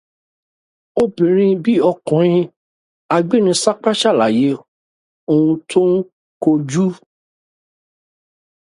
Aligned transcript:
obìnrin 1.01 1.53
bí 1.63 1.73
ọkùnrin 1.89 2.49
agbírinsápá 3.15 3.91
ṣàlàyé 4.01 4.49
houn 5.27 5.49
tó 5.69 5.81
ń 5.91 5.93
kojú. 6.43 6.85